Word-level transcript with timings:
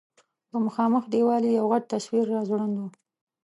په 0.49 0.57
مخامخ 0.65 1.03
دېوال 1.13 1.43
یو 1.47 1.65
غټ 1.71 1.83
تصویر 1.93 2.25
راځوړند 2.35 2.73
و. 2.77 2.81